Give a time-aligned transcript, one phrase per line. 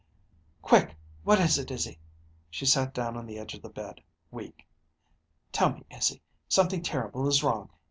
[0.63, 0.95] "Quick!
[1.23, 1.99] What is it, Izzy?"
[2.49, 4.65] She sat down on the edge of the bed, weak.
[5.51, 7.69] "Tell me, Izzy; something terrible is wrong.